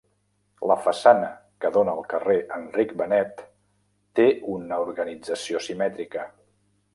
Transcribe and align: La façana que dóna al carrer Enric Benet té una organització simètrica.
La 0.69 0.75
façana 0.85 1.27
que 1.65 1.69
dóna 1.75 1.93
al 1.97 2.01
carrer 2.13 2.37
Enric 2.55 2.95
Benet 3.03 3.45
té 4.21 4.27
una 4.55 4.81
organització 4.87 5.63
simètrica. 5.69 6.27